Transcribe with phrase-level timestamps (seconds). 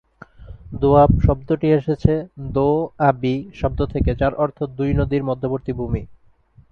[0.73, 2.13] দোয়াব শব্দটি এসেছে
[2.51, 2.67] "দো
[3.09, 6.01] আবি" শব্দ থেকে যার অর্থ "দুই নদীর মধ্যবর্তী ভূমি"।